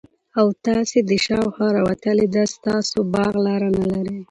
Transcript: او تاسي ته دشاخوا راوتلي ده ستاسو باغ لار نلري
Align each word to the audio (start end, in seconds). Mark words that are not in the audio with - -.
او 0.39 0.47
تاسي 0.65 0.99
ته 1.03 1.07
دشاخوا 1.11 1.67
راوتلي 1.77 2.27
ده 2.35 2.43
ستاسو 2.55 2.97
باغ 3.13 3.33
لار 3.45 3.61
نلري 3.77 4.15